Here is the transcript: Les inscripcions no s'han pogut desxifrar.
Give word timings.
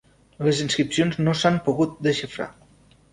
Les 0.45 0.61
inscripcions 0.63 1.19
no 1.27 1.35
s'han 1.41 1.59
pogut 1.67 1.93
desxifrar. 2.09 2.49